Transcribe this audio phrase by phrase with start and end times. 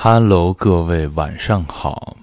[0.00, 2.18] Hello，各位晚上好。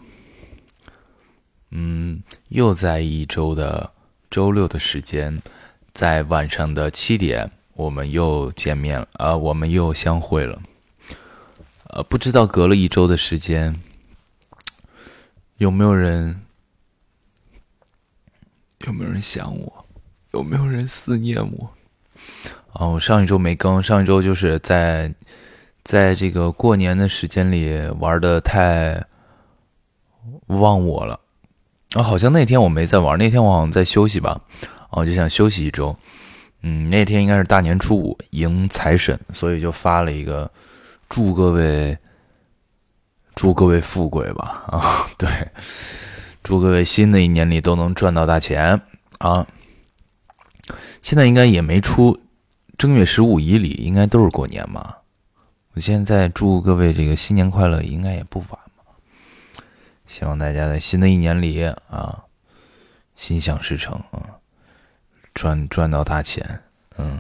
[1.71, 3.91] 嗯，又在一周的
[4.29, 5.41] 周六的时间，
[5.91, 10.61] 在晚上的七点，我们又见面了啊，我们又相会了。
[11.89, 13.81] 呃，不知道隔了一周的时间，
[15.57, 16.43] 有没有人
[18.87, 19.85] 有没有人想我？
[20.31, 21.73] 有没有人思念我？
[22.71, 25.13] 哦，上一周没更，上一周就是在。
[25.85, 29.05] 在这个过年的时间里玩的太
[30.47, 31.19] 忘我了
[31.93, 32.01] 啊！
[32.01, 34.41] 好像那天我没在玩，那天我好像在休息吧。
[34.89, 35.95] 我就想休息一周。
[36.63, 40.51] 嗯，那天应该是大年初五迎财神，所以就发了一个
[41.07, 41.95] 祝各位
[43.35, 45.05] 祝各位富贵吧啊！
[45.19, 45.29] 对，
[46.41, 48.81] 祝各位新的一年里都能赚到大钱
[49.19, 49.45] 啊！
[51.03, 52.19] 现在应该也没出
[52.75, 54.95] 正月十五以里，应该都是过年嘛。
[55.75, 58.95] 我现在祝各位这个新年快乐，应该也不晚吧。
[60.07, 62.23] 希望大家在新的一年里啊，
[63.13, 64.39] 心想事成啊，
[65.33, 66.61] 赚赚到大钱。
[66.97, 67.19] 嗯，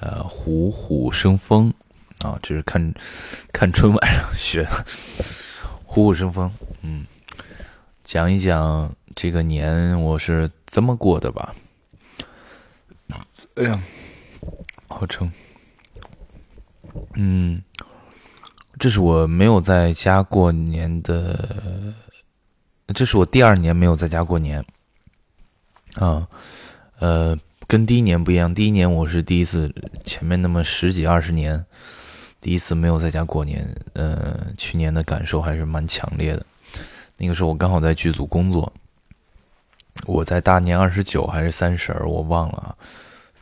[0.00, 1.70] 呃，虎虎生风
[2.20, 2.94] 啊，这是看
[3.52, 4.86] 看春晚上学的，
[5.84, 6.50] 虎虎生风。
[6.80, 7.06] 嗯，
[8.02, 11.54] 讲一讲这个年我是怎么过的吧。
[13.56, 13.82] 哎呀，
[14.88, 15.30] 好撑。
[17.14, 17.62] 嗯，
[18.78, 21.94] 这是我没有在家过年的，
[22.94, 24.64] 这是我第二年没有在家过年。
[25.94, 26.28] 啊，
[26.98, 29.72] 呃，跟第一年不一样，第一年我是第一次，
[30.04, 31.64] 前面那么十几二十年，
[32.40, 33.68] 第一次没有在家过年。
[33.94, 36.46] 呃，去年的感受还是蛮强烈的。
[37.16, 38.72] 那个时候我刚好在剧组工作，
[40.06, 42.76] 我在大年二十九还是三十，我忘了。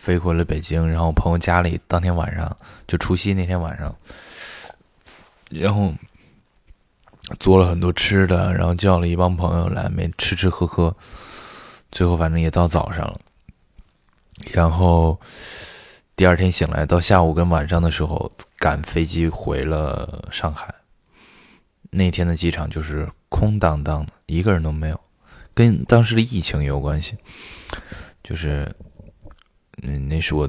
[0.06, 3.92] 飞回了北京，然后朋友家里当天晚上就除夕那天晚上，
[5.50, 5.92] 然后
[7.40, 10.96] 做了很多吃的，然后叫了一帮朋友来，没吃吃喝喝，
[11.90, 13.18] 最后反正也到早上了。
[14.52, 15.18] 然后
[16.14, 20.72] 第二天醒来，到下午跟晚上的时候赶飞机回了上海。
[21.90, 25.00] 那天的机场就是空荡荡的，一个人都没有，
[25.52, 27.16] 跟当时的疫情有关系，
[28.22, 28.72] 就是。
[29.82, 30.48] 嗯，那是我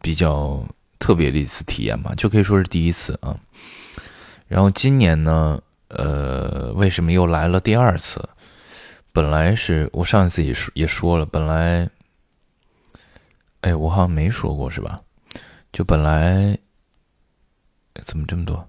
[0.00, 0.66] 比较
[0.98, 3.38] 特别的一次体验吧，就可以说是第一次啊。
[4.46, 8.28] 然后今年呢，呃，为什么又来了第二次？
[9.12, 11.88] 本来是我上一次也说也说了，本来，
[13.62, 14.98] 哎，我好像没说过是吧？
[15.72, 16.58] 就本来
[18.04, 18.68] 怎么这么多？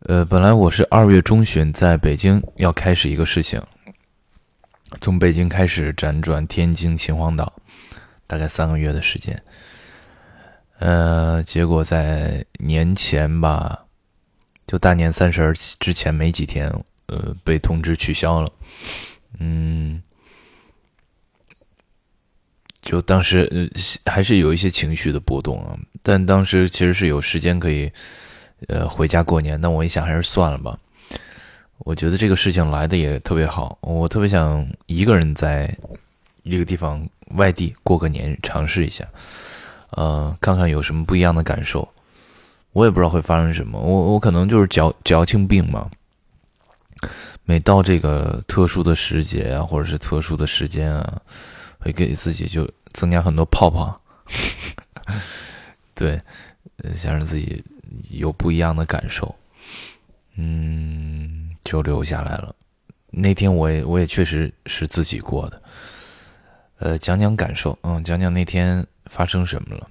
[0.00, 3.62] 呃，本来我是二月中旬在北京要开始一个事情，
[5.00, 7.52] 从北京开始辗转天津、秦皇岛。
[8.26, 9.42] 大概三个月的时间，
[10.78, 13.84] 呃，结果在年前吧，
[14.66, 16.68] 就大年三十之前没几天，
[17.06, 18.50] 呃，被通知取消了。
[19.38, 20.02] 嗯，
[22.80, 27.92] 就当时呃还是有一些情绪的波动啊，但当时其实是有时间可以
[28.68, 30.76] 呃回家过年，但我一想还是算了吧。
[31.78, 35.76] 我觉得这个事情来的也特别好，我特别想一个人在
[36.42, 37.06] 一个地方。
[37.32, 39.06] 外地过个年，尝试一下，
[39.90, 41.88] 呃，看看有什么不一样的感受。
[42.72, 45.88] 我也不知道会发生什么，我我可能就是矫矫情病嘛。
[47.44, 51.22] 每到这个特殊的时节啊，或者是特殊的时间啊，
[51.78, 54.00] 会给自己就增加很多泡泡。
[55.94, 56.18] 对，
[56.94, 57.62] 想让自己
[58.10, 59.32] 有不一样的感受，
[60.36, 62.54] 嗯，就留下来了。
[63.10, 65.62] 那天我也我也确实是自己过的。
[66.78, 69.88] 呃，讲讲感受，嗯，讲讲那天发生什么了。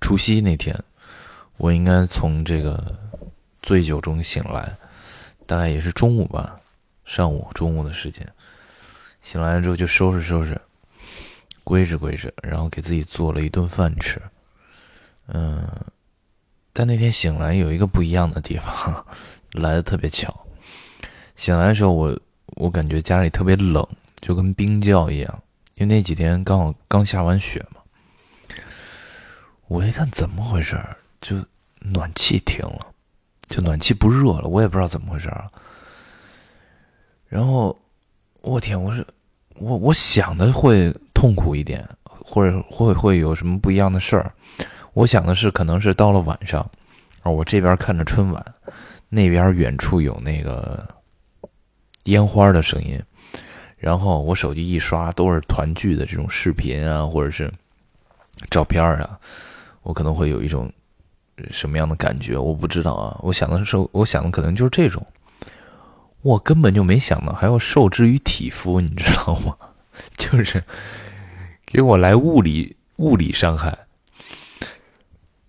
[0.00, 0.76] 除夕那天，
[1.56, 2.98] 我应该从这个
[3.62, 4.76] 醉酒中醒来，
[5.46, 6.60] 大概也是中午吧，
[7.04, 8.26] 上午中午的时间。
[9.22, 10.60] 醒来了之后就收拾收拾，
[11.62, 14.20] 归置归置，然后给自己做了一顿饭吃。
[15.28, 15.66] 嗯，
[16.72, 19.06] 但那天醒来有一个不一样的地方，
[19.54, 20.46] 来的特别巧。
[21.36, 22.20] 醒来的时候，我
[22.56, 23.86] 我感觉家里特别冷。
[24.20, 25.42] 就跟冰窖一样，
[25.74, 27.80] 因为那几天刚好刚下完雪嘛。
[29.66, 31.36] 我一看怎么回事儿，就
[31.80, 32.86] 暖气停了，
[33.48, 35.46] 就暖气不热了，我也不知道怎么回事儿。
[37.28, 37.78] 然后
[38.40, 39.06] 我天，我是
[39.56, 44.32] 我我想的会痛苦一点，或者会会有什么不一样的事儿。
[44.94, 46.60] 我想的是，可能是到了晚上，
[47.22, 48.54] 啊，我这边看着春晚，
[49.10, 50.88] 那边远处有那个
[52.04, 52.98] 烟花的声音。
[53.78, 57.52] 然后我手机一刷都是团聚的这种视频啊，或者是
[58.50, 59.18] 照片啊，
[59.82, 60.70] 我可能会有一种
[61.50, 63.18] 什么样的感觉，我不知道啊。
[63.22, 65.06] 我想的是，我想的可能就是这种。
[66.22, 69.56] 我根本就没想到还要受制于体肤，你知道吗？
[70.18, 70.62] 就是
[71.64, 73.78] 给我来物理物理伤害。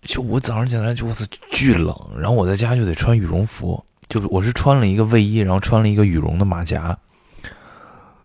[0.04, 6.98] 就我早上起来就我操巨冷，然后我在家就得穿羽绒服，就我是穿了一个卫衣，然后穿了一个羽绒的马甲，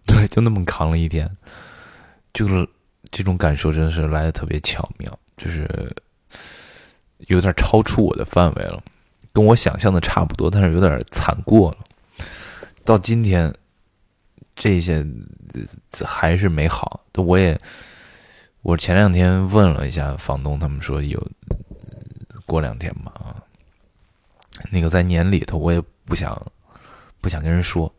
[0.07, 1.31] 对，就那么扛了一天。
[2.33, 2.69] 就是
[3.13, 5.95] 这种感受真的是来的特别巧妙，就是
[7.29, 8.83] 有点超出我的范围了，
[9.33, 11.79] 跟我想象的差不多，但是有点惨过了。
[12.85, 13.55] 到今天，
[14.57, 15.07] 这些
[16.05, 17.01] 还是没好。
[17.15, 17.57] 我也，
[18.63, 21.25] 我前两天问了一下房东，他们说有
[22.47, 23.13] 过两天吧。
[23.15, 23.39] 啊，
[24.73, 26.37] 那个在年里头，我也不想
[27.21, 27.95] 不想跟人说。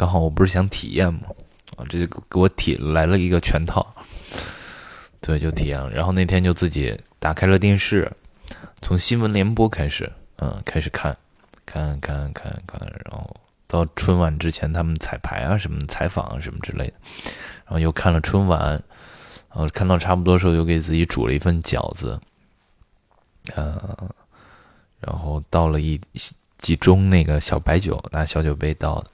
[0.00, 1.24] 刚好我不是想体验吗？
[1.76, 3.86] 啊，这就给我体来了一个全套。
[5.20, 5.90] 对，就体验了。
[5.90, 8.10] 然后那天就自己打开了电视，
[8.80, 11.14] 从新闻联播开始，嗯，开始看，
[11.66, 13.36] 看，看，看，看，然后。
[13.66, 16.94] 到春晚之前，他们彩排啊，什么采访啊，什么之类的，
[17.66, 18.60] 然后又看了春晚，
[19.48, 22.18] 然后看到差不多时候，又给自己煮了一份饺子，
[23.54, 23.96] 呃，
[24.98, 26.00] 然后倒了一
[26.58, 29.10] 几盅那个小白酒，拿小酒杯倒的，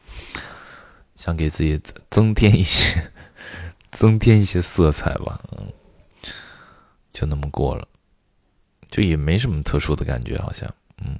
[1.16, 1.80] 想给自己
[2.10, 3.10] 增添一些，
[3.92, 5.72] 增添一些色彩吧，嗯，
[7.12, 7.86] 就那么过了，
[8.88, 11.18] 就也没什么特殊的感觉，好像，嗯，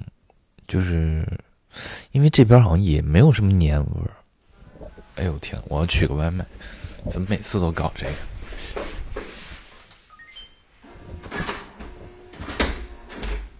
[0.67, 1.25] 就是。
[2.11, 4.89] 因为这边好像也没有什么年味儿。
[5.15, 6.43] 哎呦天，我要取个外卖，
[7.07, 8.13] 怎么每次都搞这个？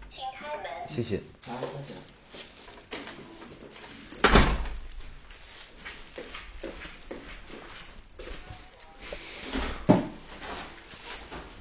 [0.10, 0.66] 请开门。
[0.88, 1.22] 谢谢。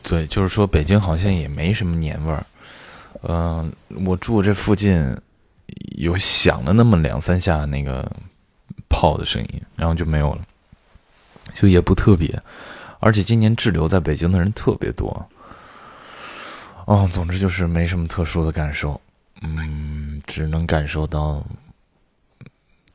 [0.08, 2.46] 对，就是说北京好像也没什么年味儿。
[3.22, 3.72] 嗯，
[4.06, 5.14] 我住这附近。
[5.96, 8.08] 有响了那么两三下那个
[8.88, 10.42] 炮的声音，然后就没有了，
[11.54, 12.40] 就也不特别。
[13.00, 15.28] 而且今年滞留在北京的人特别多。
[16.84, 18.98] 哦，总之就是没什么特殊的感受，
[19.42, 21.44] 嗯，只能感受到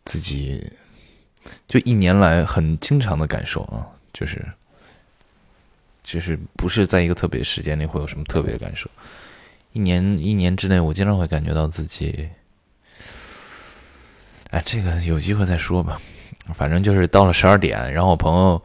[0.06, 0.72] 自己
[1.68, 4.46] 就一年来很经常的感受啊，就是
[6.12, 8.90] 就是不是在一个特别时间内会有什么特别的感受，
[9.72, 12.30] 一年一年之内，我经常会感觉到自己。
[14.50, 16.00] 哎，这个有机会再说吧。
[16.54, 18.62] 反正就是到了十二点，然后我朋友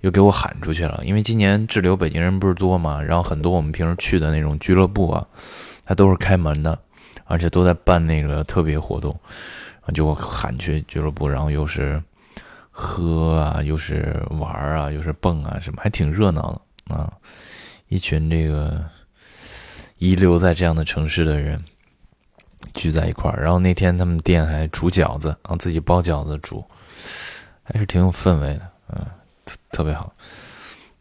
[0.00, 1.00] 又给我喊出去了。
[1.04, 5.24] 因为今年滞留北京人不是多嘛，然后很多我们平时去的那种俱乐部啊，
[5.84, 6.76] 它都是开门的，
[7.26, 9.16] 而且都在办那个特别活动，
[9.94, 12.02] 就喊去俱乐部，然后又是
[12.70, 17.12] 喝啊，又是玩啊，又是蹦啊，什么还挺热闹的啊。
[17.88, 18.84] 一群这个
[19.98, 21.62] 遗留在这样的城市的人。
[22.74, 26.62] 聚在一块儿，然后那天他们店还煮饺子，然后自己包饺子煮，
[27.62, 29.06] 还是挺有氛围的，嗯，
[29.44, 30.12] 特特别好。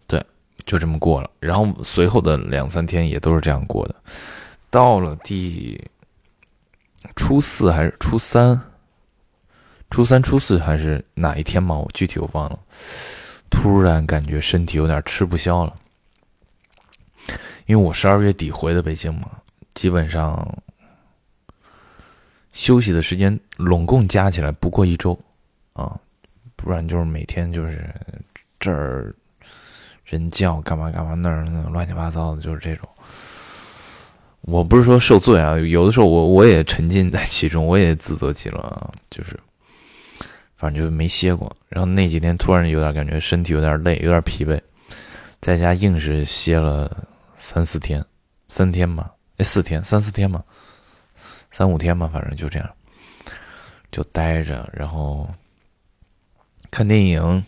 [0.07, 0.23] 对，
[0.65, 1.29] 就这么过了。
[1.39, 3.95] 然后随后的两三天也都是这样过的。
[4.69, 5.79] 到了第
[7.15, 8.59] 初四还是初三，
[9.89, 11.75] 初三初四还是哪一天嘛？
[11.75, 12.59] 我具体我忘了。
[13.49, 15.73] 突然感觉身体有点吃不消了，
[17.65, 19.29] 因为我十二月底回的北京嘛，
[19.73, 20.47] 基本上。
[22.53, 25.15] 休息的时间拢共加起来不过一周，
[25.73, 25.95] 啊，
[26.55, 27.87] 不然就是每天就是
[28.59, 29.13] 这儿
[30.03, 32.89] 人叫干嘛干嘛那儿乱七八糟的，就是这种。
[34.41, 39.39] 我不是说受罪啊，有的时候我我也沉浸在其中，我也自责极了，就是
[40.57, 41.55] 反正就没歇过。
[41.69, 44.59] 然后那几天突然有点感觉身体有点累，有点疲惫，
[45.39, 48.03] 在家硬是歇了三四天，
[48.49, 50.43] 三天吧，哎，四天，三四天吧。
[51.49, 52.69] 三五天吧，反正就这样，
[53.89, 55.27] 就待着，然后
[56.69, 57.43] 看电影、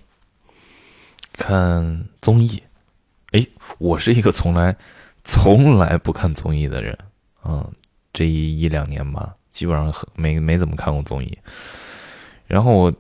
[1.34, 2.64] 看综艺。
[3.34, 3.46] 哎，
[3.78, 4.76] 我是一个从来
[5.24, 6.98] 从来不看综艺的人，
[7.44, 7.72] 嗯，
[8.12, 11.38] 这一一两年吧，基本上没没怎么看过综艺。
[12.50, 12.94] 然后我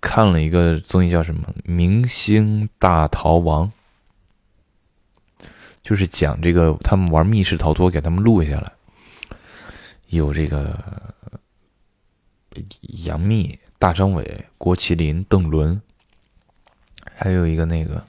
[0.00, 3.70] 看了一个综艺，叫什么《明星大逃亡》，
[5.84, 8.72] 就是讲这个他们玩密室逃脱，给他们录下来。
[10.08, 10.76] 有这个
[13.04, 15.80] 杨幂、大张伟、郭麒麟、邓伦，
[17.14, 18.04] 还有一个那个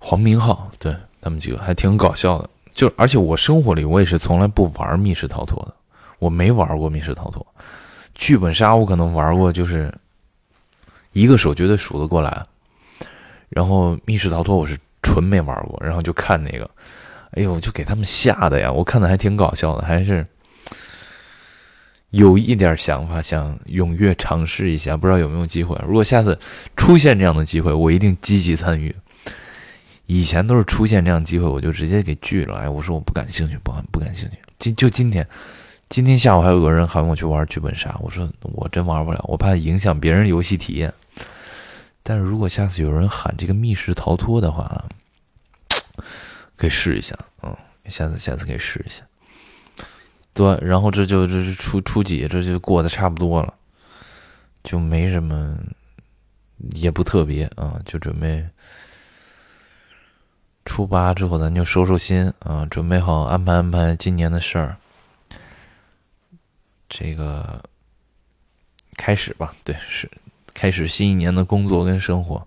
[0.00, 2.50] 黄明昊，对他们几个还挺搞笑的。
[2.72, 5.74] 就而且我生活里我也是从来不玩密室逃脱的，
[6.18, 7.46] 我没玩过密室逃脱。
[8.20, 9.90] 剧本杀我可能玩过，就是
[11.12, 12.42] 一个手绝对数得过来。
[13.48, 16.70] 然后密室逃脱我是纯没玩过，然后就看那个。
[17.30, 18.70] 哎呦，就给他们吓的呀！
[18.70, 20.26] 我看的还挺搞笑的，还是
[22.10, 25.74] 有一点想法，想踊跃尝试一下，不知道有没有机会。
[25.86, 26.38] 如果下次
[26.76, 28.94] 出现这样的机会，我一定积极参与。
[30.04, 32.58] 以前都是出现这样机会，我就直接给拒了。
[32.58, 34.36] 哎，我说我不感兴趣，不不感兴趣。
[34.58, 35.26] 今就今天，
[35.90, 40.94] 今天下午还有个人喊我去玩剧本杀，我说我真玩不了，我怕影响别人游戏体验。
[42.04, 44.84] 但是如果下次有人喊这个密室逃脱的话，
[46.54, 47.52] 可以试一下，嗯，
[47.86, 49.02] 下次下次可以试一下。
[50.32, 53.52] 对，然后这就这是初初几，这就过得差不多了，
[54.62, 55.58] 就没什么，
[56.76, 58.46] 也不特别啊，就准备
[60.64, 64.76] 初八之后咱就收收心啊，准备好安排安排今年的事儿，
[66.90, 67.62] 这个
[68.96, 70.10] 开始吧，对，是。
[70.52, 72.46] 开始新一年的工作跟生活，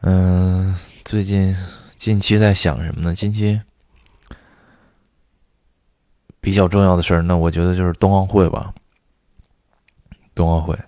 [0.00, 1.54] 嗯，最近
[1.98, 3.14] 近期在想什么呢？
[3.14, 3.60] 近期
[6.40, 8.72] 比较重要的事儿，那我觉得就是冬奥会吧。
[10.34, 10.78] 冬奥会，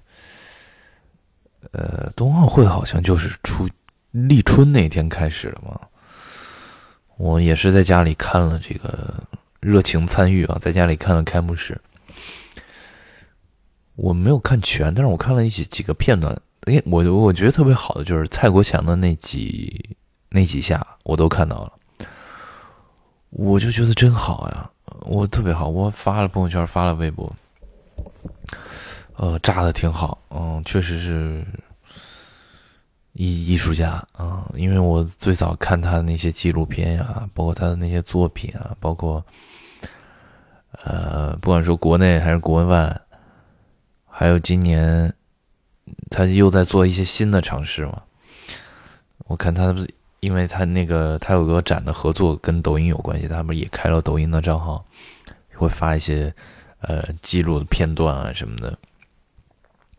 [1.73, 3.69] 呃，冬奥会好像就是初
[4.13, 5.79] 立春那天开始了嘛。
[7.19, 9.23] 我也是在家里看了这个，
[9.67, 11.77] 热情参与啊，在家里看了开幕式。
[13.97, 16.41] 我没有看全，但是我看了一些几个片段。
[16.67, 19.97] 哎，我我觉得特别好的就是蔡国强的那几
[20.29, 21.73] 那几下，我都看到了。
[23.31, 24.71] 我就觉得真好呀，
[25.01, 27.35] 我特别好，我发了朋友圈，发了微博，
[29.17, 31.45] 呃，炸的挺好，嗯，确实是
[33.15, 34.49] 艺艺术家啊。
[34.55, 39.25] 因为我最早看他的那些纪录片呀，包括他的那些作品啊，包括
[40.87, 43.01] 呃，不管说国内还是国外。
[44.09, 45.13] 还有今年，
[46.09, 48.03] 他又在做一些新的尝试嘛？
[49.27, 54.83] 我看他不是，因为他那个他有个展的合作跟抖音有关系，他不是也开了抖音的账号，
[55.55, 56.35] 会发一些
[56.81, 58.79] 呃记录的片段啊什么的。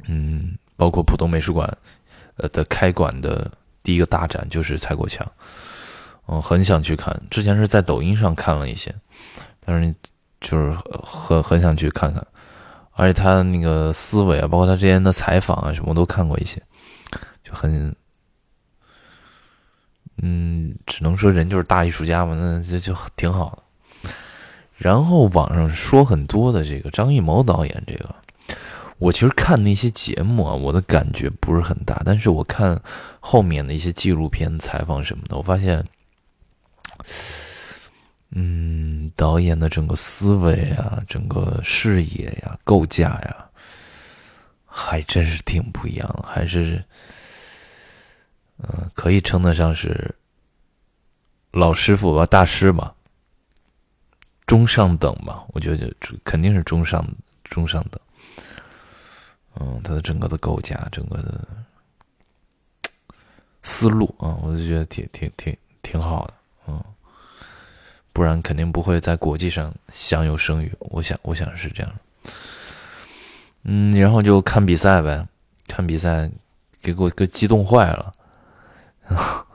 [0.08, 1.78] 嗯，包括浦东美术馆
[2.38, 3.52] 呃的开馆的
[3.84, 5.24] 第一个大展就是蔡国强，
[6.26, 7.16] 嗯，很想去看。
[7.30, 8.96] 之前是在抖音上看了一些，
[9.64, 9.94] 但是
[10.40, 12.26] 就是很很想去看看。
[13.00, 16.60] 而且他的那个思维啊，包括他之前的采访啊，什么我都看过一些，
[17.44, 17.96] 就很，
[20.24, 24.12] 嗯，只能说人就是大艺术家嘛，那这就挺好的。
[24.78, 28.16] 然后网上说很多的这个张艺谋导演，这个
[28.98, 32.82] 我其实看那些节目啊，我的感觉不是很大，但是我看
[33.20, 35.86] 后面的一些纪录片采访什么的，我发现。
[38.32, 43.50] 嗯，导演的整个思维啊，整个视野呀，构架呀，
[44.66, 46.84] 还真是挺不一样的，还是，
[48.58, 50.14] 嗯，可以称得上是
[51.52, 52.94] 老师傅吧，大师吧，
[54.46, 55.92] 中上等吧，我觉得
[56.24, 57.08] 肯定是中上
[57.46, 58.00] 中上等。
[59.60, 61.48] 嗯，他的整个的构架，整个的
[63.64, 66.34] 思路啊，我就觉得挺挺挺挺好的，
[68.18, 70.72] 不然肯定不会在国际上享有声誉。
[70.80, 71.94] 我想，我想是这样。
[73.66, 75.24] 嗯，然后就看比赛呗，
[75.68, 76.28] 看比赛，
[76.82, 78.12] 给我给激动坏了。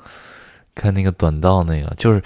[0.76, 2.22] 看那个短道，那个就是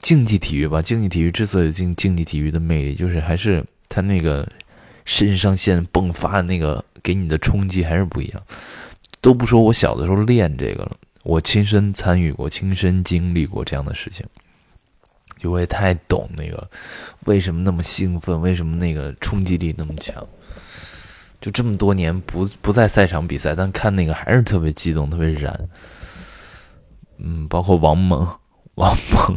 [0.00, 0.82] 竞技体育吧。
[0.82, 4.44] 竞技体育之所以竞竞技体育的魅力，就是还是它那个
[5.04, 8.42] 肾上腺迸发那个给你的冲击还是不一样。
[9.20, 14.26] 都不说我小的时候练这个了，我亲身参与过，亲身经历过这样的事情。
[15.38, 16.70] 就我也太懂那个，
[17.26, 18.40] 为什么那么兴奋？
[18.40, 20.26] 为什么那个冲击力那么强？
[21.40, 25.68] 就这么多年不不在赛场比赛，但看那个还是特别激动，特别燃。
[27.18, 28.26] 嗯，包括王蒙，
[28.76, 29.36] 王蒙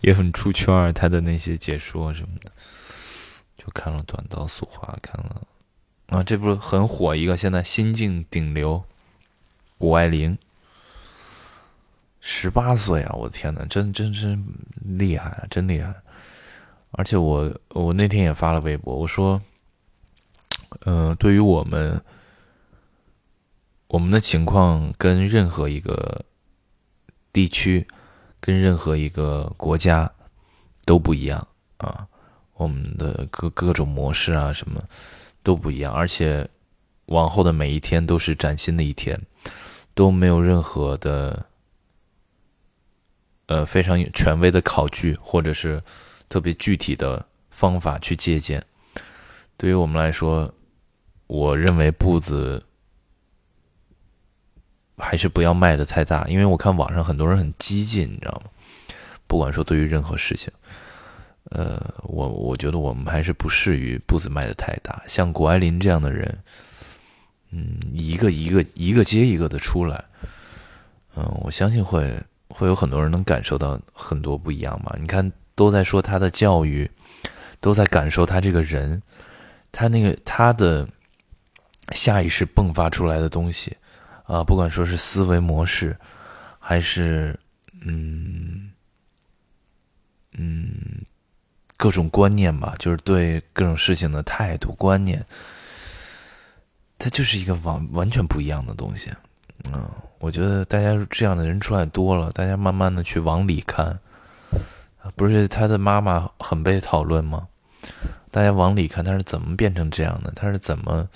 [0.00, 2.50] 也很出圈，他的那些解说什么的，
[3.58, 5.42] 就看了短道速滑，看了
[6.06, 8.82] 啊，这不是很火一个现在新晋顶流，
[9.76, 10.38] 谷爱凌。
[12.28, 13.14] 十八岁啊！
[13.14, 14.44] 我的天呐，真真真
[14.82, 15.94] 厉害啊，真厉害！
[16.90, 19.40] 而且我我那天也发了微博，我说，
[20.86, 22.02] 嗯，对于我们
[23.86, 26.24] 我们的情况，跟任何一个
[27.32, 27.86] 地区、
[28.40, 30.10] 跟任何一个国家
[30.84, 32.08] 都不一样啊，
[32.54, 34.82] 我们的各各种模式啊，什么
[35.44, 36.50] 都不一样，而且
[37.06, 39.16] 往后的每一天都是崭新的一天，
[39.94, 41.46] 都没有任何的。
[43.46, 45.82] 呃，非常权威的考据，或者是
[46.28, 48.64] 特别具体的方法去借鉴。
[49.56, 50.52] 对于我们来说，
[51.26, 52.62] 我认为步子
[54.98, 58.50] 还是不要迈的太大，因为我看网上很多人很激进，你知道吗？
[59.26, 60.52] 不管说对于任何事情，
[61.50, 65.02] 呃，我我觉得我们还是不适于步子迈的太大。
[65.06, 66.38] 像谷爱凌这样的人，
[67.50, 70.04] 嗯，一个一个一个接一个的出来，
[71.16, 74.94] 嗯，我相信会会有很多人能感受到很多不一样嘛。
[75.00, 76.90] 你看，都在说他的教育，
[77.60, 79.02] 都在感受他这个人，
[79.72, 80.88] 他那个他的
[81.92, 83.76] 下意识迸发出来的东西。
[84.24, 85.96] 啊，不管说是思维模式，
[86.58, 87.38] 还是
[87.82, 88.72] 嗯
[90.32, 91.04] 嗯
[91.76, 95.24] 各种观念吧，就是对各种事情的态度观念，
[96.98, 99.12] 它就是一个完完全不一样的东西。
[99.72, 103.98] 嗯，我觉得大家这样的人出来多了，大家慢慢的去往里看，
[105.14, 107.46] 不是他的妈妈很被讨论吗？
[108.30, 110.32] 大家往里看，他是怎么变成这样的？
[110.36, 111.08] 他是怎么？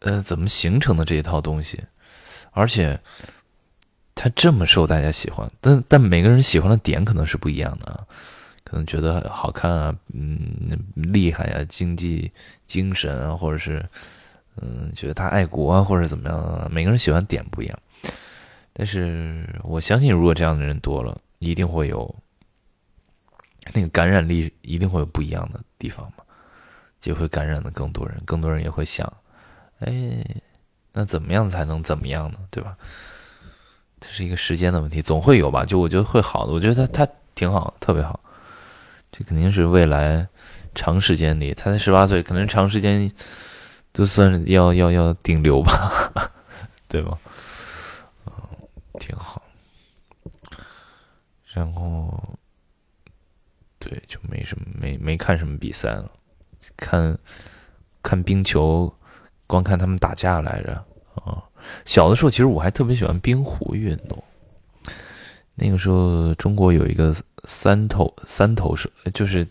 [0.00, 1.82] 呃，怎么形成的这一套东西？
[2.52, 3.00] 而且
[4.14, 8.04] 他这么受大家喜欢，但但每个人喜欢的点可能是不一样的啊。
[8.64, 12.32] 可能觉得好看啊，嗯，厉害呀，经济
[12.66, 13.84] 精神啊，或者是
[14.60, 16.68] 嗯，觉得他爱国啊，或者怎么样？
[16.72, 17.78] 每个人喜欢点不一样。
[18.72, 22.14] 但是我相信，如果这样的人多了，一定会有
[23.72, 26.24] 那个感染力，一定会有不一样的地方嘛，
[27.00, 29.10] 就会感染的更多人，更多人也会想。
[29.80, 29.92] 哎，
[30.92, 32.38] 那怎么样才能怎么样呢？
[32.50, 32.76] 对吧？
[34.00, 35.64] 这是一个时间的问题，总会有吧？
[35.64, 38.20] 就我觉得会好的，我觉得他他挺好，特别好。
[39.10, 40.26] 这肯定是未来
[40.74, 43.10] 长时间里，他才十八岁，可能长时间
[43.94, 46.30] 就算是要要要顶流吧，
[46.86, 47.18] 对吧？
[48.26, 48.32] 嗯，
[49.00, 49.42] 挺好。
[51.46, 52.36] 然后，
[53.78, 56.10] 对，就没什么，没没看什么比赛了，
[56.76, 57.16] 看
[58.02, 58.92] 看冰球。
[59.46, 60.72] 光看他们打架来着
[61.16, 61.44] 啊！
[61.84, 64.24] 小的时候，其实我还特别喜欢冰壶运动。
[65.54, 69.46] 那个时候，中国有一个三头三头手，就是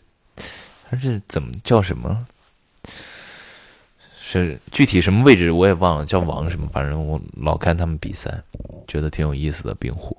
[0.89, 2.27] 他是怎么叫什么？
[4.41, 6.67] 是具体什么位置我也忘了，叫王什么？
[6.67, 8.41] 反正我老看他们比赛，
[8.87, 10.17] 觉得挺有意思的冰壶。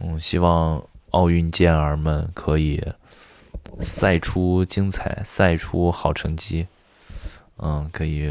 [0.00, 2.82] 嗯，希望奥运健儿们可以
[3.80, 6.66] 赛出精彩，赛出好成绩。
[7.56, 8.28] 嗯，可以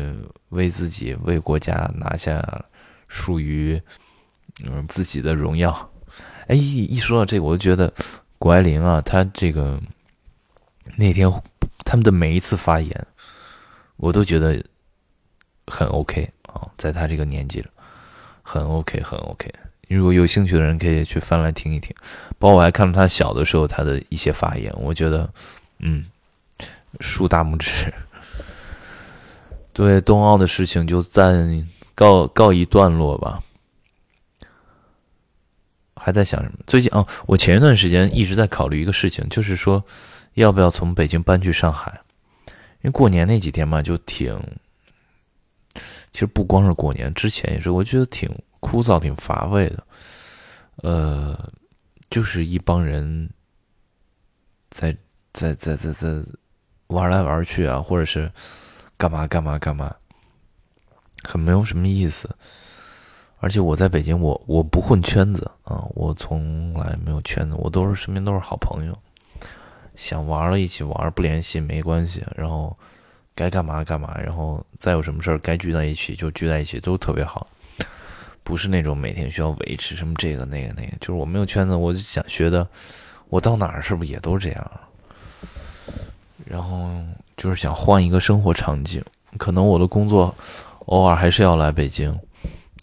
[0.50, 2.44] 为自己、为国家拿下
[3.08, 3.82] 属于
[4.66, 5.90] 嗯自己的荣耀。
[6.48, 7.92] 哎，一说到这个，我就觉得
[8.38, 9.82] 谷爱凌啊，她这个
[10.98, 11.32] 那天
[11.86, 13.08] 他们的每一次发言，
[14.04, 14.62] 我都觉得
[15.68, 17.70] 很 OK 啊，在他这个年纪了，
[18.42, 19.50] 很 OK，很 OK。
[19.88, 21.96] 如果有兴趣的人可以去翻来听一听。
[22.38, 25.32] 包括我还看到他小的时候他的一些发言，我觉得
[25.80, 26.06] 嗯，
[27.00, 27.94] 竖大拇指。
[29.72, 33.42] 对冬奥的事情就暂告告一段落吧。
[35.96, 36.58] 还在想什么？
[36.68, 39.82] 最近哦，我前一段时间一直在考虑一个事情，就是说
[40.34, 42.02] 要不要从北京搬去上海？
[42.84, 44.40] 因为过年那几天嘛，就挺……
[46.12, 49.84] 其实不光是过年之前也是，我觉得挺枯燥、挺乏味的。
[50.78, 51.52] 呃，
[52.12, 53.30] 就是一帮人
[54.70, 54.96] 在
[55.32, 56.24] 在在在在
[56.88, 58.32] 玩来玩去啊，或者是。
[58.96, 59.94] 干嘛干嘛干嘛，
[61.24, 62.30] 很没有什么意思。
[63.40, 68.98] 而且我在北京，我我不混圈子啊，我从来没有圈子，我都是身边都是好朋友，
[69.96, 72.24] 想玩了一起玩，不联系没关系。
[72.36, 72.76] 然后
[73.36, 77.48] 该干嘛干嘛，然后再有什么事儿该聚在一起就聚在一起，都特别好。
[78.44, 82.68] 不是那种每天需要维持什么这个那个那个，就是我没有圈子，我就想学的，
[83.30, 84.72] 我到哪儿是不是也都这样？
[86.46, 86.92] 然后。
[87.36, 89.04] 就是想换一个生活场景，
[89.40, 90.34] 可能我的工作
[90.86, 92.14] 偶尔还是要来北京，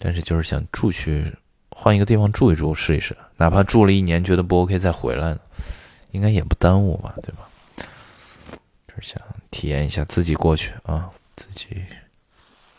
[0.01, 1.25] 但是就是想住去
[1.71, 5.39] 换一个地方住一住试一试，哪怕住了一年觉得不 OK 再回来呢，
[6.13, 7.49] 应该也不耽误吧，对吧？
[8.89, 9.21] 就是想
[9.51, 11.69] 体验一下自己过去啊，自己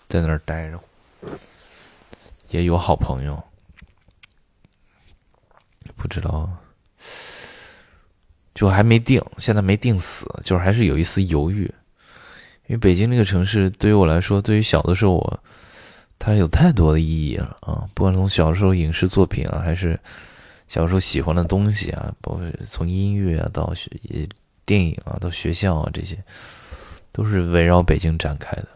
[0.07, 0.79] 在那儿待着，
[2.49, 3.41] 也有好朋友，
[5.95, 6.49] 不知道。
[8.53, 11.63] 就还没定，现在没定死，就是还是有一丝犹豫。
[12.67, 15.43] 因为北京这个城市对于我来说，对于小的时候我，
[16.19, 17.89] 它有太多的意义了啊！
[17.95, 19.99] 不管从小时候影视作品啊，还是
[20.71, 23.91] 小时候喜欢的东西啊，包括从音乐啊到学
[24.63, 26.17] 电影啊到学校啊，这些
[27.11, 28.67] 都是围绕北京展开的，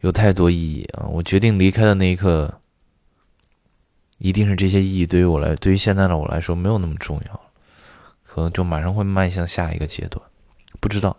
[0.00, 1.04] 有太多意义啊！
[1.08, 2.58] 我决定离开的那一刻，
[4.16, 7.40] 一定是这些意义对于我来，对于现在的我来说没有那么重要。
[8.22, 10.24] 可能就马上会迈向下一个阶段，
[10.80, 11.14] 不知道。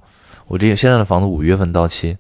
[0.48, 2.18] 我这现在的房子五月份到期，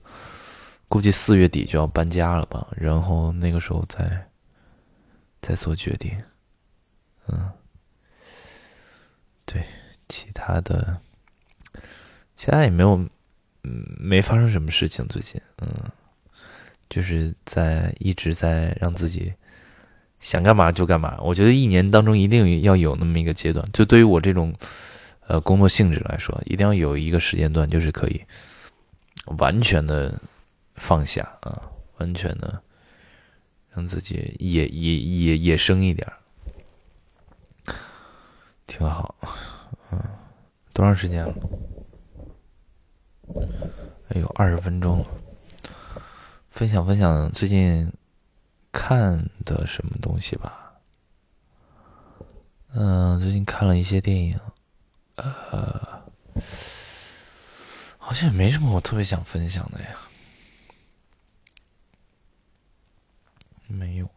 [0.87, 2.67] 估计四月底就要搬家了吧。
[2.77, 4.27] 然后那个时候再
[5.41, 6.15] 再做决定。
[7.27, 7.51] 嗯，
[9.45, 9.63] 对，
[10.09, 10.99] 其他的，
[12.35, 12.95] 其他也没有，
[13.63, 15.07] 嗯，没发生什么事情。
[15.07, 15.69] 最近，嗯，
[16.89, 19.33] 就是在一直在让自己
[20.19, 21.17] 想干嘛就干嘛。
[21.21, 24.53] 我觉得一年当中一定要有那么一个阶段，就对于我这种
[25.27, 28.21] 呃工作性质来说，一定要有一个时间段，就是可以
[29.37, 30.19] 完全的
[30.75, 32.61] 放下啊，完全的
[33.71, 36.05] 让自己野野野野生一点。
[38.75, 39.13] 挺好，
[39.91, 40.01] 嗯，
[40.73, 41.33] 多长时间了？
[44.09, 45.05] 哎呦，二十分钟了。
[46.49, 47.93] 分享分享最近
[48.71, 50.73] 看的什么东西吧。
[52.69, 54.39] 嗯，最近看了一些电影，
[55.17, 56.01] 呃，
[57.99, 59.95] 好像也没什么我特别想分享的呀。
[63.67, 64.09] 没有。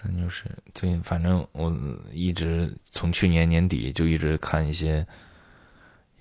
[0.00, 0.44] 咱就是
[0.76, 1.76] 最近，反正我
[2.12, 5.04] 一直从去年年底就一直看一些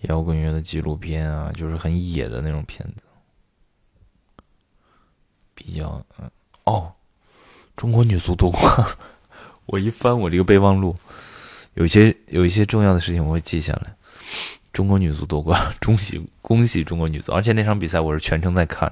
[0.01, 3.03] 摇滚乐的纪录片啊，就是很野的那种片子，
[5.53, 6.27] 比较嗯
[6.63, 6.91] 哦，
[7.75, 8.63] 中国女足夺冠，
[9.67, 10.95] 我一翻我这个备忘录，
[11.75, 13.95] 有些有一些重要的事情我会记下来。
[14.73, 17.31] 中国女足夺冠， 恭喜恭喜中国女足！
[17.31, 18.91] 而且那场比赛我是全程在看，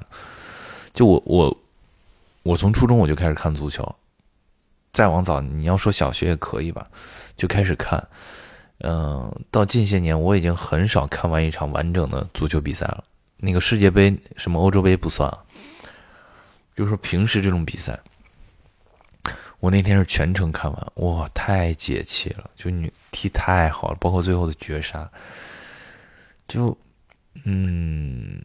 [0.94, 1.58] 就我我
[2.44, 3.96] 我从初中我就开始看足球。
[4.96, 6.88] 再往早，你要说小学也可以吧，
[7.36, 8.02] 就开始看，
[8.78, 13.04] 嗯，到近些年我已经很少看完一场完整的足球比赛了。
[13.36, 15.38] 那个世界杯、什么欧洲杯不算啊，
[16.74, 18.00] 比如说平时这种比赛，
[19.60, 25.12] 我那天是全程看完，哇，太解气了，就你踢太好了，包括最后的绝杀，
[26.48, 26.78] 就，
[27.44, 28.42] 嗯，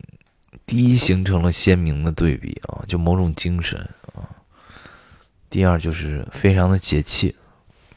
[0.67, 3.89] 第一形成了鲜明的对比啊，就某种精神。
[5.51, 7.37] 第二就是非常的解气，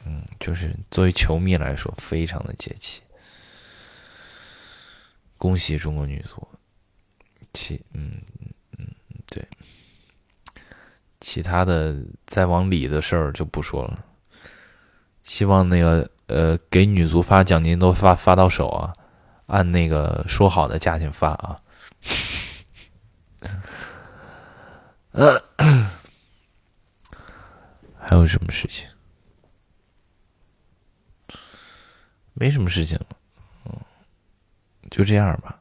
[0.06, 3.02] 嗯，就是作为球迷来说非常的解气。
[5.38, 6.48] 恭喜中国女足，
[7.54, 8.20] 其嗯
[8.78, 8.88] 嗯
[9.28, 9.48] 对，
[11.20, 14.04] 其他的再往里的事儿就不说了。
[15.24, 18.92] 希望那个呃给女足发奖金都发发到手啊，
[19.46, 21.56] 按那个说好的价钱发啊。
[28.14, 28.88] 还有什么事情？
[32.36, 33.08] 没什么事情了，
[33.66, 33.76] 嗯，
[34.92, 35.60] 就这样吧，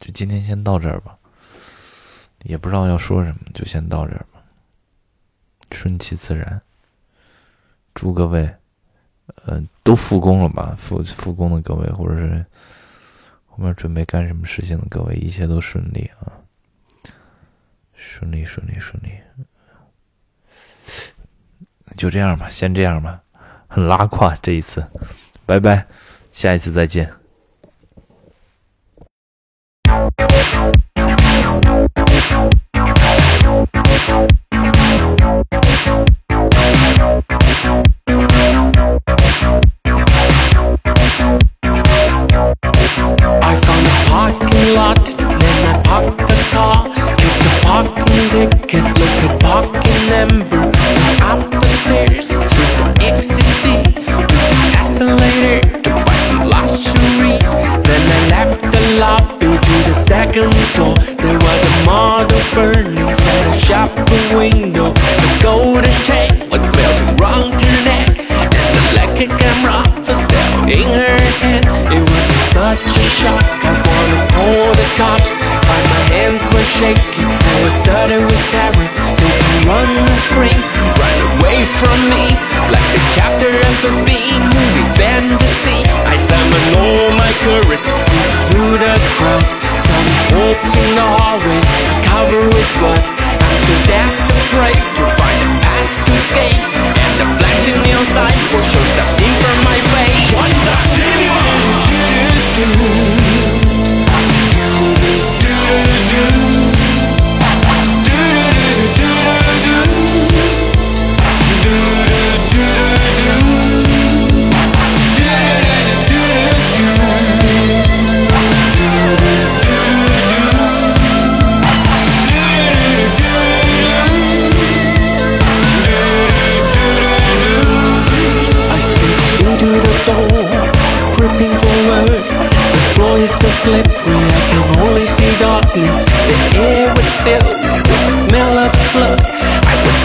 [0.00, 1.18] 就今天先到这儿吧。
[2.44, 4.42] 也不知道要说什么，就先到这儿吧。
[5.70, 6.62] 顺其自然，
[7.92, 8.50] 祝各位，
[9.44, 10.74] 呃，都复工了吧？
[10.78, 12.42] 复复工的各位，或者是
[13.44, 16.40] 后面准备干什么事情的各位，一切都顺利啊！
[17.92, 19.10] 顺利，顺利，顺利。
[21.96, 23.20] 就这样吧，先这样吧，
[23.66, 24.84] 很拉胯这一次，
[25.46, 25.86] 拜拜，
[26.30, 27.10] 下一次再见。
[63.66, 63.90] shop
[64.30, 70.54] window, the golden chain was melting round her neck, and the electric camera was still
[70.70, 71.66] in her hand.
[71.90, 75.32] It was such a shock, I wanna call the cops,
[75.66, 78.86] but my hands were shaking, I was stuttering with terror.
[79.18, 80.62] They can run the screen,
[81.02, 82.24] run away from me,
[82.70, 85.85] like the chapter of a B movie fantasy.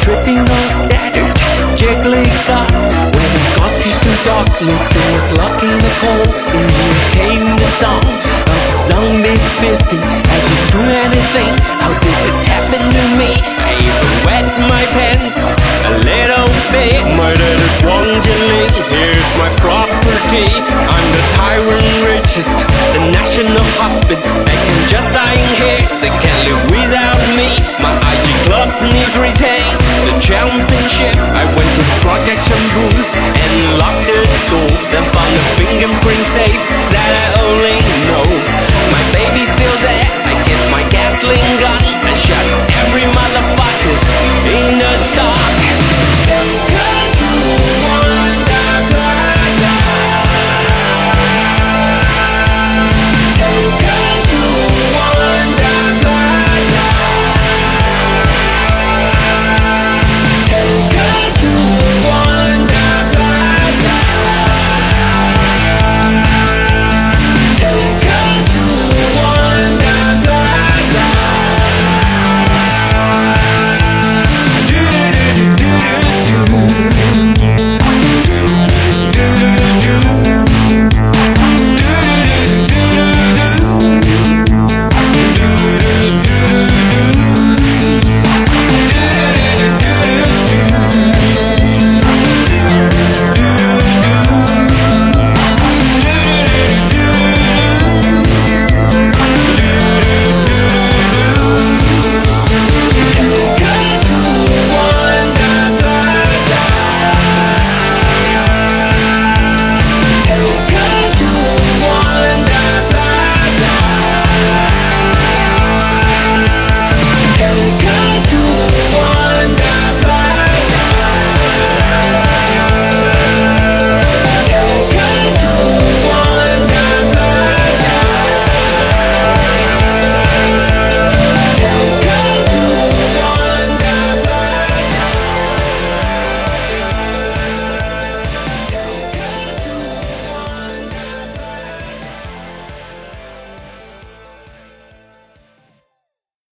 [0.01, 1.29] Tripping on scattered
[1.77, 6.29] jiggly thoughts when I got used to darkness was locked in the cold.
[6.57, 12.39] And here came the song of zombies feasting I could do anything, how did this
[12.49, 13.31] happen to me?
[13.61, 15.45] I even wet my pants
[15.85, 17.01] a little bit.
[17.13, 17.75] My dad is
[18.25, 19.49] Jianling, here's my
[20.01, 20.49] poverty
[20.89, 22.49] I'm the tyrant richest,
[22.93, 27.61] the national husband I can just die in here, they can't live without me.
[27.81, 29.69] My IG club needs retain
[30.05, 34.71] the championship I went to protection booth and locked the door.
[34.89, 36.61] Then found a fingerprint safe
[36.93, 37.77] that I only
[38.09, 38.25] know.
[38.89, 42.70] My baby's still there, I kissed my Gatling gun and shot